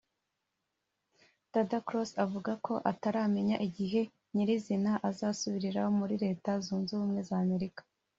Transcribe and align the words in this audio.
Dada 1.51 1.79
Cross 1.87 2.11
avuga 2.25 2.51
ko 2.65 2.73
ataramenya 2.91 3.55
igihe 3.67 4.01
nyirizina 4.33 4.91
azasubirira 5.09 5.81
muri 5.97 6.15
Leta 6.23 6.51
Zunze 6.63 6.91
Ubumwe 6.95 7.21
z’Amerika 7.29 7.81